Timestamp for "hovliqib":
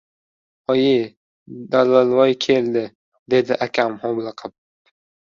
4.03-4.61